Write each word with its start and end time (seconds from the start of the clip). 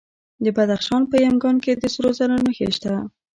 د 0.43 0.45
بدخشان 0.57 1.01
په 1.11 1.15
یمګان 1.25 1.57
کې 1.63 1.71
د 1.75 1.83
سرو 1.93 2.09
زرو 2.17 2.35
نښې 2.45 2.67
شته. 2.75 2.93